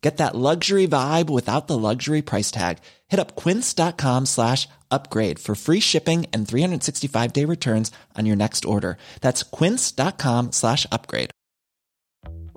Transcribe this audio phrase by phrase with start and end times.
[0.00, 2.78] Get that luxury vibe without the luxury price tag.
[3.08, 8.64] Hit up quince.com slash upgrade for free shipping and 365 day returns on your next
[8.64, 8.96] order.
[9.20, 11.30] That's quince.com slash upgrade.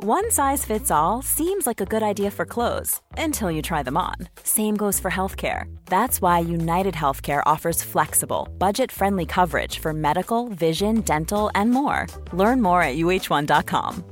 [0.06, 3.96] One size fits all seems like a good idea for clothes until you try them
[3.96, 4.16] on.
[4.44, 5.74] Same goes for healthcare.
[5.86, 12.08] That's why United Healthcare offers flexible, budget friendly coverage for medical, vision, dental, and more.
[12.34, 14.04] Learn more at uh1.com.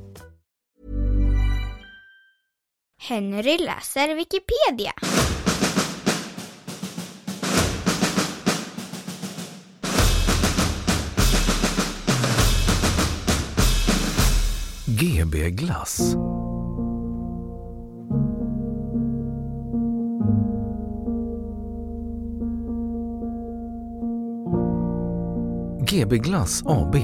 [3.08, 4.92] Henry läser Wikipedia.
[14.86, 16.16] GB Glass.
[25.80, 26.96] GB Glass AB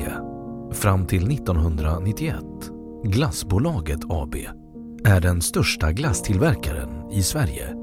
[0.73, 2.45] fram till 1991
[3.05, 4.37] Glassbolaget AB
[5.05, 7.75] är den största glasstillverkaren i Sverige.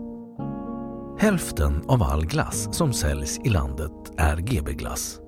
[1.19, 5.19] Hälften av all glass som säljs i landet är GB Glass.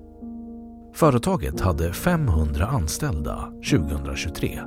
[0.94, 4.60] Företaget hade 500 anställda 2023.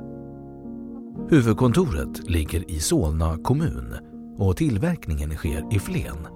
[1.28, 3.96] Huvudkontoret ligger i Solna kommun
[4.38, 6.26] och tillverkningen sker i Flen.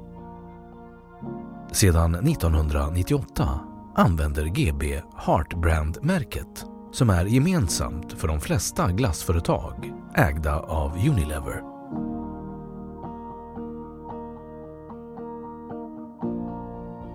[1.73, 3.61] Sedan 1998
[3.97, 11.63] använder GB Heartbrand-märket som är gemensamt för de flesta glassföretag ägda av Unilever.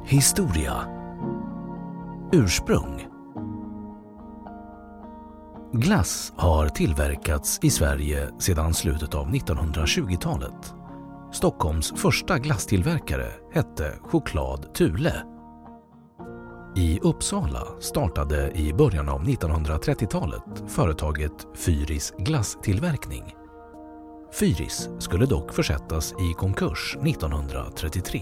[0.05, 0.73] Historia
[2.31, 3.07] Ursprung
[5.73, 10.73] Glass har tillverkats i Sverige sedan slutet av 1920-talet.
[11.31, 15.40] Stockholms första glasstillverkare hette Choklad Thule.
[16.75, 23.35] I Uppsala startade i början av 1930-talet företaget Fyris glasstillverkning.
[24.33, 28.21] Fyris skulle dock försättas i konkurs 1933.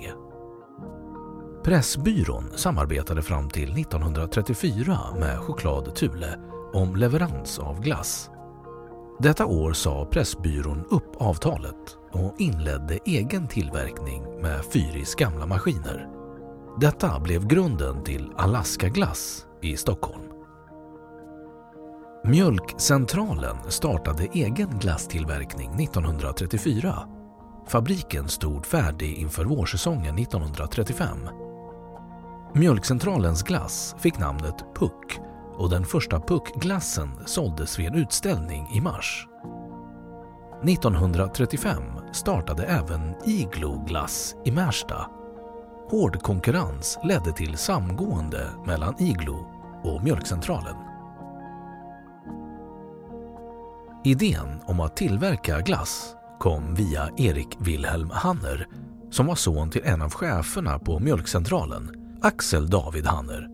[1.63, 6.39] Pressbyrån samarbetade fram till 1934 med Choklad Thule
[6.73, 8.29] om leverans av glass.
[9.19, 16.18] Detta år sa Pressbyrån upp avtalet och inledde egen tillverkning med Fyris gamla maskiner.
[16.81, 20.23] Detta blev grunden till Alaska Glass i Stockholm.
[22.23, 26.95] Mjölkcentralen startade egen glasstillverkning 1934.
[27.67, 31.17] Fabriken stod färdig inför vårsäsongen 1935.
[32.53, 35.19] Mjölkcentralens glass fick namnet Puck
[35.57, 39.27] och den första puckglassen såldes vid en utställning i mars.
[40.63, 45.18] 1935 startade även Iglo Glass i Märsta.
[45.89, 49.47] Hård konkurrens ledde till samgående mellan Iglo
[49.83, 50.75] och Mjölkcentralen.
[54.05, 58.67] Idén om att tillverka glass kom via Erik Wilhelm Hanner
[59.11, 63.47] som var son till en av cheferna på Mjölkcentralen, Axel David Hanner.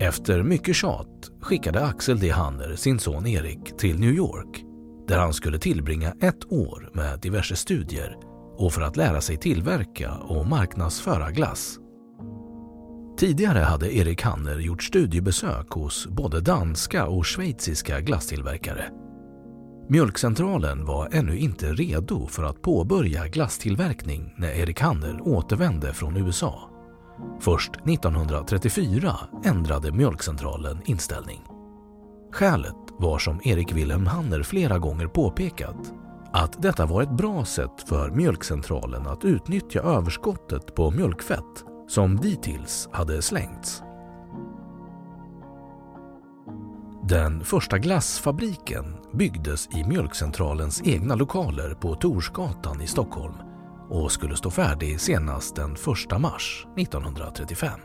[0.00, 2.30] Efter mycket tjat skickade Axel D.
[2.30, 4.64] Hanner sin son Erik till New York
[5.08, 8.27] där han skulle tillbringa ett år med diverse studier
[8.58, 11.78] och för att lära sig tillverka och marknadsföra glass.
[13.18, 18.84] Tidigare hade Erik Hanner gjort studiebesök hos både danska och schweiziska glasstillverkare.
[19.88, 26.70] Mjölkcentralen var ännu inte redo för att påbörja glasstillverkning när Erik Hanner återvände från USA.
[27.40, 31.40] Först 1934 ändrade Mjölkcentralen inställning.
[32.32, 35.92] Skälet var som Erik Wilhelm Hanner flera gånger påpekat
[36.32, 42.88] att detta var ett bra sätt för Mjölkcentralen att utnyttja överskottet på mjölkfett som dittills
[42.92, 43.82] hade slängts.
[47.08, 53.34] Den första glassfabriken byggdes i Mjölkcentralens egna lokaler på Torsgatan i Stockholm
[53.88, 57.80] och skulle stå färdig senast den 1 mars 1935.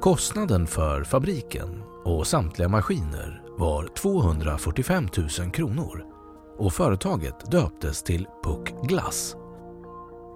[0.00, 5.08] Kostnaden för fabriken och samtliga maskiner var 245
[5.40, 6.15] 000 kronor
[6.58, 9.36] och företaget döptes till Puck Glass.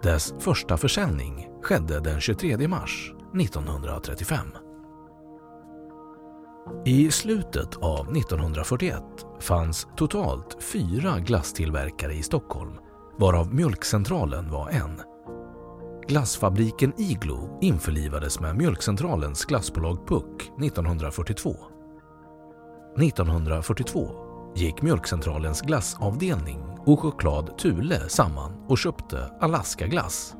[0.02, 4.46] Dess första försäljning skedde den 23 mars 1935.
[6.84, 9.02] I slutet av 1941
[9.40, 12.72] fanns totalt fyra glasstillverkare i Stockholm
[13.18, 15.02] varav Mjölkcentralen var en.
[16.08, 21.56] Glassfabriken Iglo införlivades med Mjölkcentralens glassbolag Puck 1942.
[22.98, 30.34] 1942 gick Mjölkcentralens glassavdelning och choklad Thule samman och köpte Alaska Glass.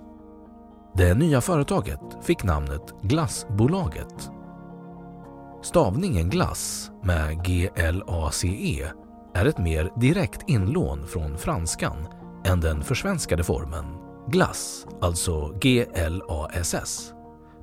[0.95, 4.31] Det nya företaget fick namnet Glassbolaget.
[5.63, 8.87] Stavningen glass med G-L-A-C-E
[9.35, 12.07] är ett mer direkt inlån från franskan
[12.45, 13.85] än den försvenskade formen
[14.27, 17.13] glass, alltså G-L-A-S-S.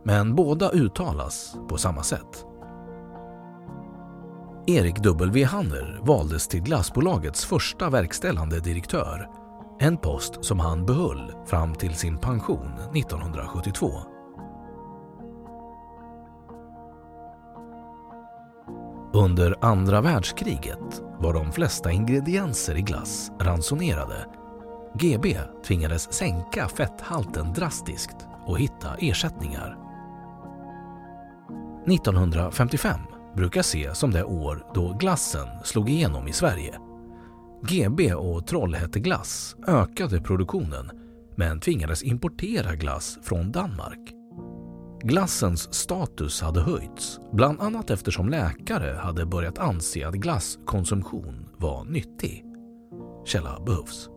[0.04, 2.47] Men båda uttalas på samma sätt.
[4.70, 5.44] Erik W.
[5.44, 9.30] Hanner valdes till glassbolagets första verkställande direktör.
[9.80, 13.92] En post som han behöll fram till sin pension 1972.
[19.14, 24.26] Under andra världskriget var de flesta ingredienser i glass ransonerade.
[24.94, 25.38] GB
[25.68, 29.78] tvingades sänka fetthalten drastiskt och hitta ersättningar.
[31.88, 33.00] 1955
[33.38, 36.80] brukar ses som det år då glassen slog igenom i Sverige.
[37.64, 40.92] GB och Trollhätteglass ökade produktionen
[41.36, 44.14] men tvingades importera glass från Danmark.
[45.04, 52.46] Glassens status hade höjts, bland annat eftersom läkare hade börjat anse att glasskonsumtion var nyttig.
[53.26, 54.10] Källa behövs.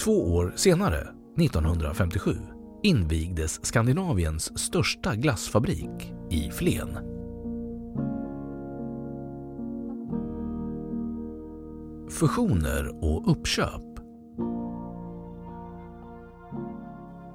[0.00, 1.08] Två år senare,
[1.40, 2.36] 1957,
[2.82, 7.15] invigdes Skandinaviens största glassfabrik i Flen.
[12.10, 13.82] Fusioner och uppköp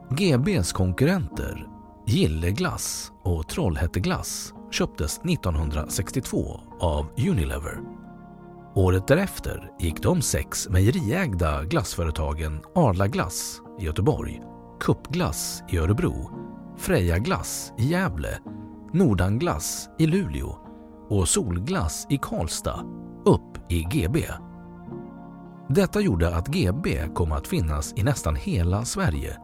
[0.10, 1.68] GBs konkurrenter
[2.08, 7.80] Gilleglass och Trollhätteglass köptes 1962 av Unilever.
[8.76, 14.42] Året därefter gick de sex mejeriägda glassföretagen Arla Glass i Göteborg,
[14.80, 16.32] Kuppglass i Örebro,
[16.78, 18.40] Freja Glass i Gävle,
[18.94, 20.58] Nordanglass i Luleå
[21.10, 22.86] och Solglass i Karlstad
[23.26, 24.26] upp i GB.
[25.74, 29.38] Detta gjorde att GB kom att finnas i nästan hela Sverige,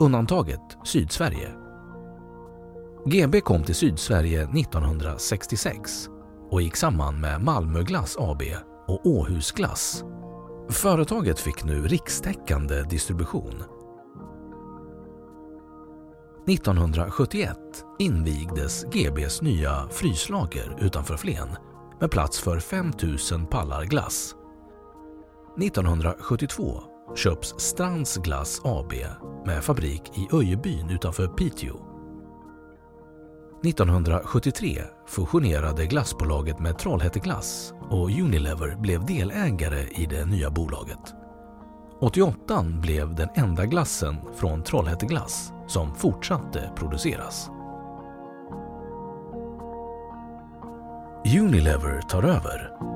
[0.00, 1.54] undantaget Sydsverige.
[3.06, 6.08] GB kom till Sydsverige 1966
[6.50, 8.42] och gick samman med Malmöglass AB
[8.86, 10.04] och Åhusglass.
[10.70, 13.62] Företaget fick nu rikstäckande distribution.
[16.48, 17.56] 1971
[17.98, 21.48] invigdes GBs nya fryslager utanför Flen
[22.00, 22.92] med plats för 5
[23.32, 24.34] 000 pallar glass.
[25.62, 26.82] 1972
[27.16, 28.92] köps Strands Glass AB
[29.46, 31.76] med fabrik i Öjebyn utanför Piteå
[33.64, 41.14] 1973 fusionerade glassbolaget med Trollhätte glass och Unilever blev delägare i det nya bolaget.
[42.00, 47.50] 88 blev den enda glassen från Trollhätte glass som fortsatte produceras.
[51.38, 52.95] Unilever tar över.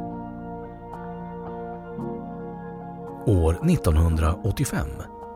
[3.26, 4.86] År 1985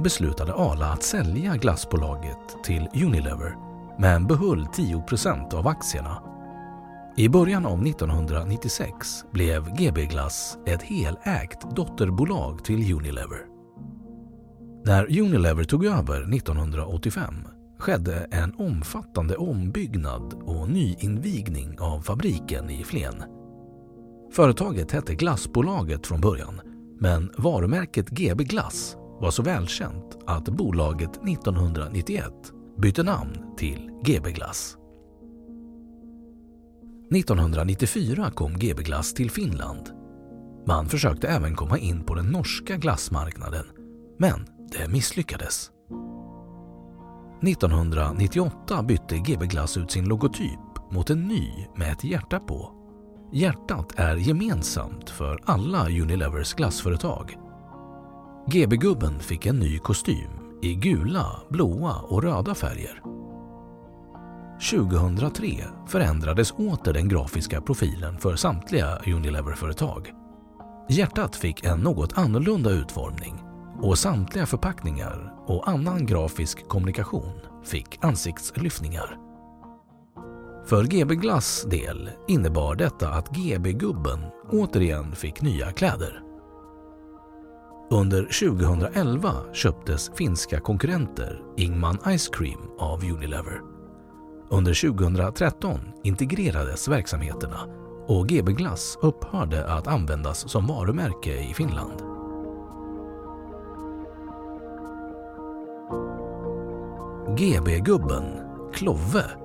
[0.00, 3.56] beslutade Arla att sälja glassbolaget till Unilever
[3.98, 6.22] men behöll 10% av aktierna.
[7.16, 13.46] I början av 1996 blev GB Glass ett helägt dotterbolag till Unilever.
[14.84, 17.34] När Unilever tog över 1985
[17.78, 23.24] skedde en omfattande ombyggnad och nyinvigning av fabriken i Flen.
[24.32, 26.60] Företaget hette Glassbolaget från början
[27.04, 32.32] men varumärket GB Glass var så välkänt att bolaget 1991
[32.78, 34.76] bytte namn till GB Glass.
[37.14, 39.90] 1994 kom GB Glass till Finland.
[40.66, 43.64] Man försökte även komma in på den norska glassmarknaden,
[44.18, 45.70] men det misslyckades.
[47.42, 52.83] 1998 bytte GB Glass ut sin logotyp mot en ny med ett hjärta på.
[53.36, 57.36] Hjärtat är gemensamt för alla Unilevers glassföretag.
[58.46, 60.30] GB-gubben fick en ny kostym
[60.62, 63.02] i gula, blåa och röda färger.
[64.70, 65.46] 2003
[65.88, 70.10] förändrades åter den grafiska profilen för samtliga Unilever-företag.
[70.90, 73.42] Hjärtat fick en något annorlunda utformning
[73.82, 79.23] och samtliga förpackningar och annan grafisk kommunikation fick ansiktslyftningar.
[80.66, 86.20] För GB Glass del innebar detta att GB-gubben återigen fick nya kläder.
[87.90, 93.60] Under 2011 köptes finska konkurrenter Ingman Ice Cream av Unilever.
[94.50, 97.60] Under 2013 integrerades verksamheterna
[98.06, 102.02] och GB Glass upphörde att användas som varumärke i Finland.
[107.38, 108.24] GB-gubben,
[108.72, 109.43] Klove.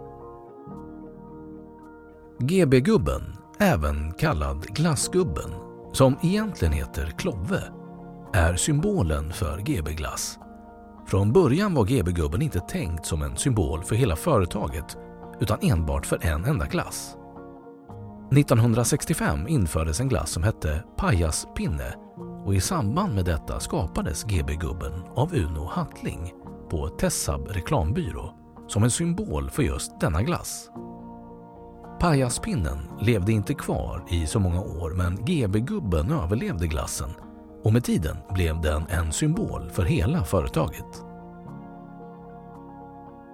[2.41, 5.51] GB-gubben, även kallad glassgubben,
[5.93, 7.63] som egentligen heter Klove,
[8.33, 10.39] är symbolen för GB Glass.
[11.07, 14.97] Från början var GB-gubben inte tänkt som en symbol för hela företaget
[15.39, 17.15] utan enbart för en enda glass.
[18.31, 21.93] 1965 infördes en glass som hette Pajaspinne
[22.45, 26.33] och i samband med detta skapades GB-gubben av Uno Hattling
[26.69, 28.33] på Tessab reklambyrå
[28.67, 30.69] som en symbol för just denna glass.
[31.99, 37.09] Pajaspinnen levde inte kvar i så många år men GB-gubben överlevde glassen
[37.63, 41.03] och med tiden blev den en symbol för hela företaget.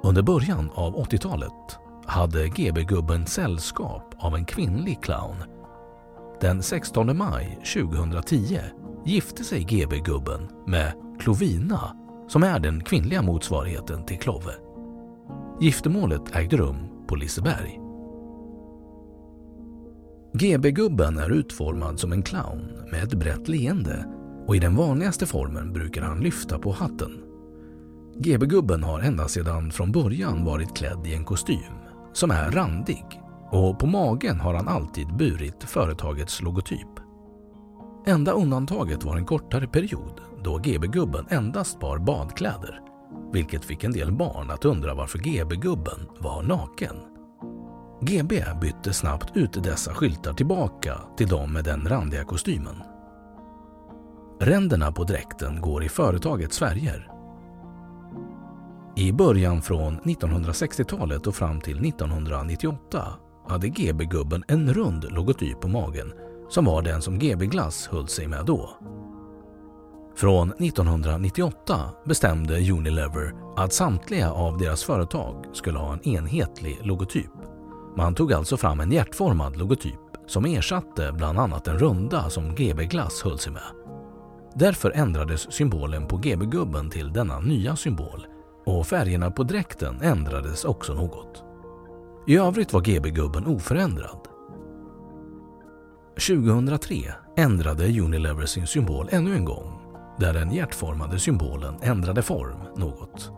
[0.03, 5.36] Under början av 80-talet hade GB-gubben sällskap av en kvinnlig clown.
[6.41, 8.60] Den 16 maj 2010
[9.05, 11.95] gifte sig GB-gubben med Clovina
[12.27, 14.53] som är den kvinnliga motsvarigheten till Klove.
[15.62, 17.85] Giftermålet ägde rum på Liseberg.
[20.39, 24.06] GB-gubben är utformad som en clown med ett brett leende
[24.48, 27.22] och i den vanligaste formen brukar han lyfta på hatten.
[28.20, 31.74] GB-gubben har ända sedan från början varit klädd i en kostym
[32.13, 33.06] som är randig
[33.51, 37.00] och på magen har han alltid burit företagets logotyp.
[38.08, 42.82] Enda undantaget var en kortare period då GB-gubben endast bar badkläder
[43.34, 47.14] vilket fick en del barn att undra varför GB-gubben var naken.
[48.02, 52.75] GB bytte snabbt ut dessa skyltar tillbaka till de med den randiga kostymen.
[54.40, 57.12] Ränderna på dräkten går i företagets färger.
[58.96, 63.06] I början från 1960-talet och fram till 1998
[63.48, 66.14] hade GB-gubben en rund logotyp på magen
[66.50, 68.70] som var den som GB Glass höll sig med då.
[70.16, 77.45] Från 1998 bestämde Unilever att samtliga av deras företag skulle ha en enhetlig logotyp.
[77.98, 82.86] Man tog alltså fram en hjärtformad logotyp som ersatte bland annat den runda som GB
[82.86, 83.72] Glass höll sig med.
[84.56, 88.28] Därför ändrades symbolen på GB-gubben till denna nya symbol
[88.66, 91.44] och färgerna på dräkten ändrades också något.
[92.28, 94.28] I övrigt var GB-gubben oförändrad.
[96.28, 96.96] 2003
[97.38, 99.82] ändrade Unilever sin symbol ännu en gång
[100.20, 103.32] där den hjärtformade symbolen ändrade form något.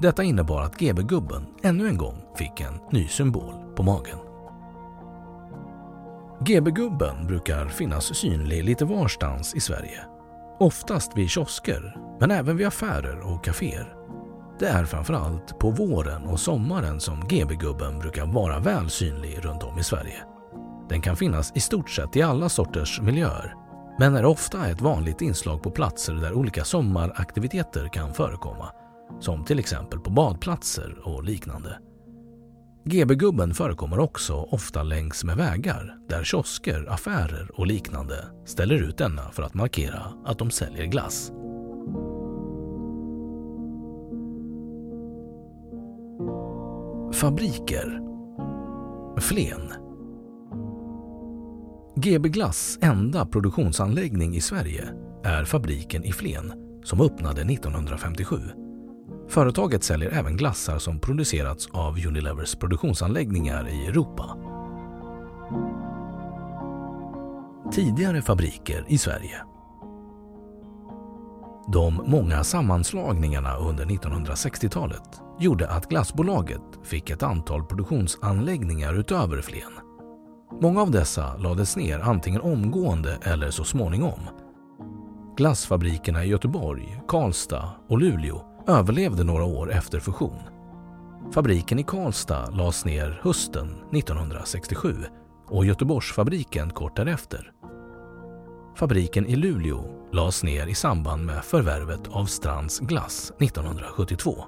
[0.00, 4.18] Detta innebar att GB-gubben ännu en gång fick en ny symbol på magen.
[6.40, 10.00] GB-gubben brukar finnas synlig lite varstans i Sverige.
[10.58, 13.94] Oftast vid kiosker, men även vid affärer och kaféer.
[14.58, 19.78] Det är framförallt på våren och sommaren som GB-gubben brukar vara väl synlig runt om
[19.78, 20.22] i Sverige.
[20.88, 23.54] Den kan finnas i stort sett i alla sorters miljöer
[23.98, 28.72] men är ofta ett vanligt inslag på platser där olika sommaraktiviteter kan förekomma,
[29.20, 31.78] som till exempel på badplatser och liknande.
[32.84, 39.30] GB-gubben förekommer också ofta längs med vägar där kiosker, affärer och liknande ställer ut denna
[39.30, 41.32] för att markera att de säljer glass.
[47.12, 48.00] Fabriker
[49.20, 49.72] Flen
[51.96, 54.88] GB Glass enda produktionsanläggning i Sverige
[55.24, 56.52] är fabriken i Flen
[56.84, 58.36] som öppnade 1957.
[59.30, 64.36] Företaget säljer även glassar som producerats av Unilevers produktionsanläggningar i Europa.
[67.72, 69.42] Tidigare fabriker i Sverige
[71.72, 79.72] De många sammanslagningarna under 1960-talet gjorde att glassbolaget fick ett antal produktionsanläggningar utöver Flen.
[80.60, 84.20] Många av dessa lades ner antingen omgående eller så småningom.
[85.36, 90.38] Glassfabrikerna i Göteborg, Karlstad och Luleå överlevde några år efter fusion.
[91.32, 94.96] Fabriken i Karlstad lades ner hösten 1967
[95.46, 97.52] och Göteborgsfabriken kort därefter.
[98.76, 104.44] Fabriken i Luleå lades ner i samband med förvärvet av Strands Glass 1972.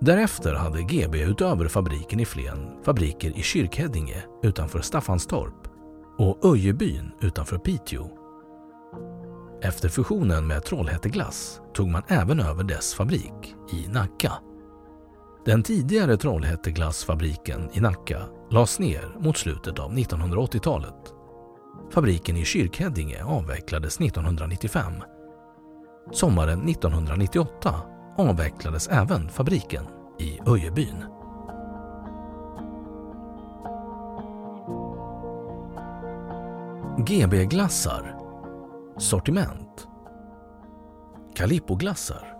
[0.00, 5.68] Därefter hade GB utöver fabriken i Flen fabriker i Kyrkhäddinge utanför Staffanstorp
[6.18, 8.25] och Öjebyn utanför Piteå.
[9.62, 14.32] Efter fusionen med Trollhätte Glass tog man även över dess fabrik i Nacka.
[15.44, 21.12] Den tidigare Trollhätteglassfabriken i Nacka lades ner mot slutet av 1980-talet.
[21.90, 24.92] Fabriken i Kyrkheddinge avvecklades 1995.
[26.12, 27.74] Sommaren 1998
[28.16, 29.84] avvecklades även fabriken
[30.18, 31.04] i Öjebyn.
[36.98, 38.15] GB-glassar
[38.98, 39.88] Sortiment.
[41.34, 42.36] Calippoglassar.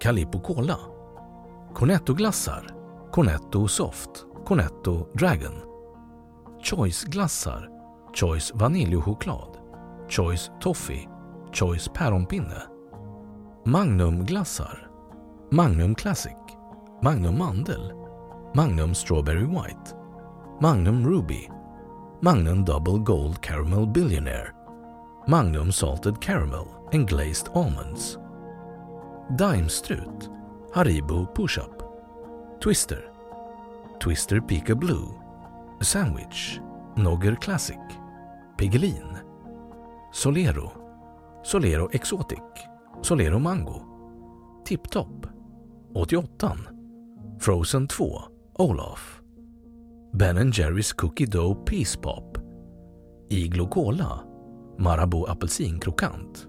[0.00, 0.78] Calippo Cola
[1.74, 2.66] Cornettoglassar.
[3.12, 5.52] Cornetto Soft Cornetto Dragon
[6.62, 7.68] Choice-glassar.
[8.12, 9.58] Choice vaniljchoklad
[10.08, 11.08] Choice Toffee
[11.52, 12.62] Choice päronpinne
[13.64, 14.90] Magnum-glassar.
[15.50, 16.36] Magnum Classic
[17.02, 17.92] Magnum Mandel
[18.54, 19.94] Magnum Strawberry White
[20.60, 21.48] Magnum Ruby
[22.20, 24.57] Magnum Double Gold Caramel Billionaire.
[25.28, 28.16] Magnum Salted Caramel and Glazed Almonds.
[29.36, 30.30] Daimstrut
[30.72, 31.82] Haribo Push-Up.
[32.60, 33.10] Twister
[34.00, 35.14] Twister Pika Blue.
[35.82, 36.62] Sandwich
[36.96, 37.78] Nogger Classic.
[38.56, 39.22] Piggelin
[40.14, 40.72] Solero
[41.42, 42.66] Solero Exotic.
[43.02, 44.62] Solero Mango.
[44.64, 45.26] Tip-Top
[45.94, 46.24] 88
[47.38, 48.18] Frozen 2
[48.60, 49.22] Olaf.
[50.14, 52.38] Ben Jerrys Cookie Dough Peace Pop.
[53.28, 54.27] Iglo Cola.
[54.78, 56.48] Marabou apelsinkrokant.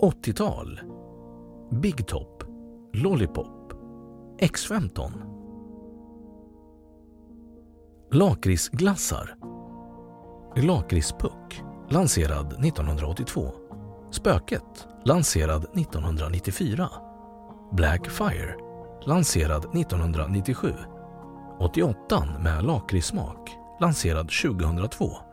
[0.00, 0.80] 80-tal
[1.82, 2.44] Big Top.
[2.92, 3.72] Lollipop.
[4.40, 5.12] X15
[8.12, 9.36] Lakritsglassar.
[10.56, 11.62] Lakritspuck.
[11.88, 13.52] Lanserad 1982
[14.10, 14.88] Spöket.
[15.04, 16.88] Lanserad 1994
[17.72, 18.56] Black Fire.
[19.06, 20.72] Lanserad 1997
[21.58, 25.25] 88 med lakritssmak lanserad 2002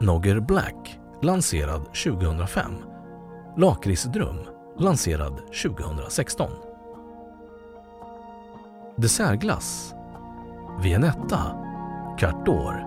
[0.00, 2.72] Nogger Black lanserad 2005
[3.56, 4.36] Lakritsdröm
[4.78, 6.50] lanserad 2016
[8.96, 9.94] Dessertglass
[10.82, 11.56] Vienetta
[12.18, 12.84] Carte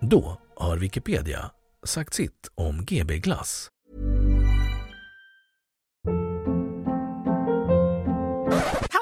[0.00, 1.50] Då har Wikipedia
[1.86, 3.68] sagt sitt om GB-glass.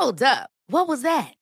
[0.00, 0.48] Hold up.
[0.72, 1.41] What was that?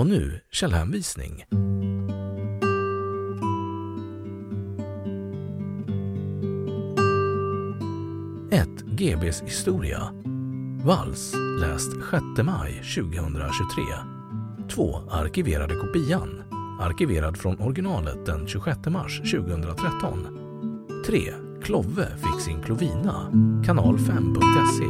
[0.00, 1.44] Och nu källhänvisning.
[9.00, 10.12] GBs historia.
[10.84, 13.82] Vals läst 6 maj 2023.
[14.70, 14.96] 2.
[15.10, 16.42] Arkiverade kopian.
[16.80, 20.38] Arkiverad från originalet den 26 mars 2013.
[21.06, 21.20] 3.
[21.62, 23.30] Klove fick sin Klovina.
[23.66, 24.84] Kanal 5.se.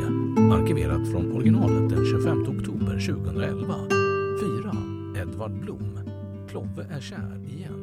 [0.54, 3.89] Arkiverat från originalet den 25 oktober 2011.
[5.40, 6.00] Edvard Blom.
[6.48, 7.79] Klove är kär igen.